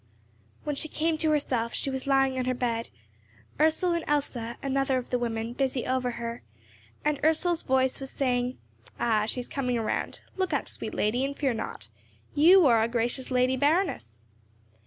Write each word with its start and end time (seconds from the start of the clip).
When 0.63 0.75
she 0.75 0.87
came 0.87 1.19
to 1.19 1.29
herself 1.29 1.75
she 1.75 1.91
was 1.91 2.07
lying 2.07 2.39
on 2.39 2.45
her 2.45 2.55
bed, 2.55 2.89
Ursel 3.59 3.91
and 3.91 4.03
Else, 4.07 4.35
another 4.63 4.97
of 4.97 5.11
the 5.11 5.19
women, 5.19 5.53
busy 5.53 5.85
over 5.85 6.09
her, 6.17 6.41
and 7.05 7.19
Ursel's 7.23 7.61
voice 7.61 7.99
was 7.99 8.09
saying, 8.09 8.57
"Ah, 8.99 9.27
she 9.27 9.39
is 9.41 9.47
coming 9.47 9.79
round. 9.79 10.21
Look 10.37 10.53
up, 10.53 10.67
sweet 10.67 10.95
lady, 10.95 11.23
and 11.23 11.37
fear 11.37 11.53
not. 11.53 11.89
You 12.33 12.65
are 12.65 12.77
our 12.79 12.87
gracious 12.87 13.29
Lady 13.29 13.55
Baroness." 13.55 14.25